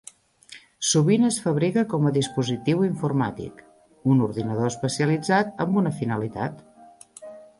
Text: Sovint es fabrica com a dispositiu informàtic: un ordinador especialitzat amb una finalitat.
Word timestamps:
Sovint 0.91 1.25
es 1.27 1.35
fabrica 1.43 1.83
com 1.91 2.07
a 2.09 2.13
dispositiu 2.15 2.81
informàtic: 2.87 3.61
un 4.15 4.25
ordinador 4.29 4.71
especialitzat 4.73 5.63
amb 5.67 5.79
una 5.83 5.95
finalitat. 6.01 6.65